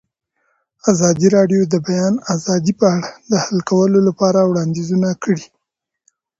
ازادي 0.91 1.27
راډیو 1.35 1.61
د 1.67 1.69
د 1.73 1.75
بیان 1.87 2.13
آزادي 2.35 2.73
په 2.79 2.85
اړه 2.95 3.09
د 3.31 3.33
حل 3.43 3.59
کولو 3.69 3.99
لپاره 4.07 4.39
وړاندیزونه 4.49 5.09
کړي. 5.23 5.43